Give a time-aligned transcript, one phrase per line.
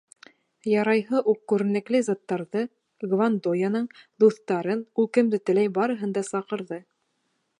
[0.69, 2.63] Ярайһы уҡ күренекле заттарҙы,
[3.11, 3.85] Гвандояның
[4.25, 6.83] дуҫтарын, ул кемде теләй барыһын да саҡырҙы.